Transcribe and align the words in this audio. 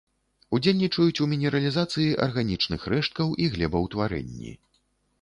Удзельнічаюць 0.57 1.21
у 1.25 1.27
мінералізацыі 1.33 2.09
арганічных 2.29 2.91
рэшткаў 2.95 3.27
і 3.45 3.55
глебаўтварэнні. 3.55 4.61